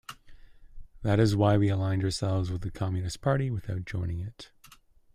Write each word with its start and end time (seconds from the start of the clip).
That 1.03 1.19
is 1.19 1.35
why 1.35 1.57
we 1.59 1.69
aligned 1.69 2.03
ourselves 2.03 2.49
with 2.49 2.61
the 2.61 2.71
Communist 2.71 3.21
Party, 3.21 3.51
without 3.51 3.85
joining 3.85 4.19
it. 4.19 4.49